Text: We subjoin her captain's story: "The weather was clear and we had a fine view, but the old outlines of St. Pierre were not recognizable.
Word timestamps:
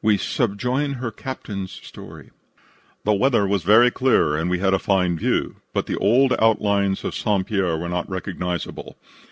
We 0.00 0.16
subjoin 0.16 0.92
her 0.98 1.10
captain's 1.10 1.72
story: 1.72 2.30
"The 3.02 3.14
weather 3.14 3.48
was 3.48 3.64
clear 3.94 4.36
and 4.36 4.48
we 4.48 4.60
had 4.60 4.74
a 4.74 4.78
fine 4.78 5.18
view, 5.18 5.56
but 5.72 5.86
the 5.86 5.96
old 5.96 6.34
outlines 6.38 7.02
of 7.02 7.16
St. 7.16 7.44
Pierre 7.44 7.76
were 7.76 7.88
not 7.88 8.08
recognizable. 8.08 8.96